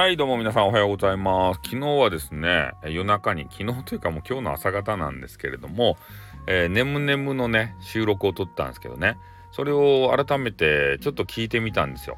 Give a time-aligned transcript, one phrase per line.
[0.00, 1.60] はい、どうも皆さんおはようございます。
[1.62, 5.98] 昨日はですね、夜中に、昨日というかもう今日の朝方なんですけれども、
[6.46, 9.18] えー、ねむねむのね、収録を撮ったんですけどね、
[9.52, 12.16] それを改めてちょっと聞いてみたんですよ。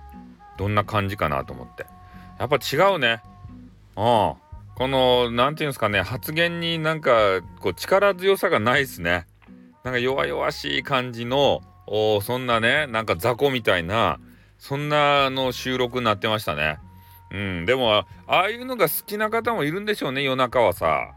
[0.59, 1.87] どんな感じかなと思って。
[2.39, 3.21] やっぱ違うね。
[3.97, 4.03] うん。
[4.05, 4.37] こ
[4.79, 9.27] の、なんていうんですかね、発言になんか、こう、力強さがないですね。
[9.83, 14.21] なんか弱々しい感じの、おそんなね、なんか雑魚みたいな、
[14.57, 16.79] そんなの収録になってましたね。
[17.33, 21.15] うん、でも、ああいうのが好きな方もいるんでしょうね、夜中はさ。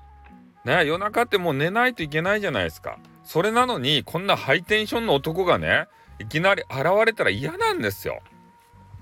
[0.63, 2.97] ね、夜中ってもう寝ないといけないじゃないですか。
[3.23, 5.87] それなのに、こんなハイテンションの男がね、
[6.19, 8.21] いきなり現れたら嫌なんですよ。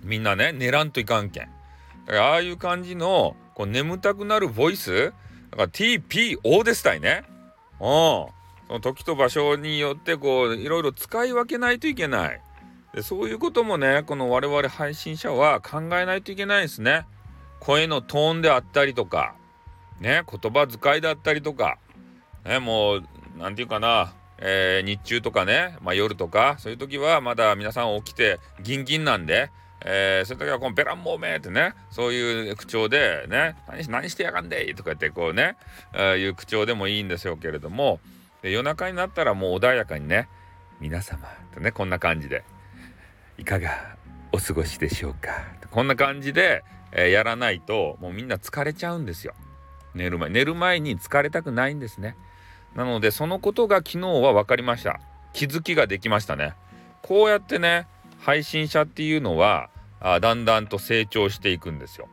[0.02, 1.50] みんなね、寝らんといかんけん。
[2.06, 5.14] だからああいう感じの、こう眠たくなるボイス、
[5.52, 7.24] だから TPO ですたいね。
[7.80, 7.88] うん。
[8.68, 12.42] その時と場所によって、こう、いろいろ使い分けないといけない。
[12.94, 17.06] でそういうこともねこの我々配信者は考えないといけないですね。
[17.60, 19.36] 声のトーンであったりとか
[20.00, 21.78] ね言葉遣いだったりとか
[22.46, 23.04] ねもう
[23.38, 29.50] 何て言うかな、えー、日中とかね、まあ、夜とかそういう時はまだ皆さん起きてギンギンなんで。
[29.86, 35.58] えー、そういう時はこのベランモーメーってねそういう口調でね何何してやがんでいとか言ってこうね、
[35.94, 38.00] えー、いう口調でもいいんでしょうけれども
[38.44, 40.30] 夜中になったらもう穏やかにね
[40.80, 42.46] 皆様とねこんな感じで
[43.38, 43.96] いかが
[44.32, 45.32] お過ごしでしょうか？
[45.72, 49.34] こんな感じで、えー、やらないともうみんな疲れちゃうんですよ。
[49.96, 52.16] 寝る前寝る前に疲れたくないんですね。
[52.76, 55.00] なのでそのことが昨日は分かりました。
[55.34, 56.54] 気づきができましたね。
[57.02, 57.88] こうやってね
[58.20, 62.08] 配信者っていうのはあだんだんと成長していくんですよ。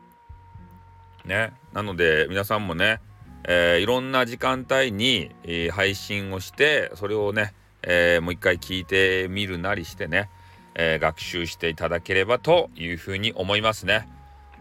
[1.25, 1.53] ね。
[1.73, 3.01] なので皆さんもね、
[3.45, 10.29] えー、いろんな時間帯に、えー、配信をしてそれをね、えー、もう一回聞いてみるなりしてね
[10.75, 14.09] えー、学習していただければというふうに思いますね。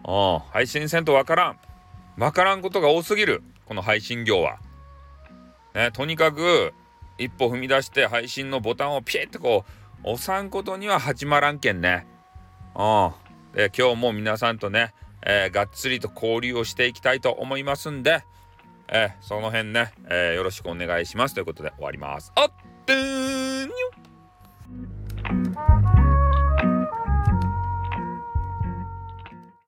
[0.08, 1.60] うん、配信せんとわからん。
[2.18, 3.44] わからんことが多すぎる。
[3.66, 4.58] この配信業は。
[5.74, 6.74] ね、とにかく
[7.18, 9.66] 一歩踏み出して配信のボタンをピエッとこ
[10.04, 12.08] う押さんことには始まらんけんね。
[12.76, 13.12] うん。
[13.54, 14.94] で、今日も皆さんとね、
[15.26, 18.24] えー、がっつりと交流をしていきたいと思いますんで、
[18.88, 22.32] えー、その辺ね、えー、よろしくお願いしますということで終わります。
[22.36, 22.52] あっ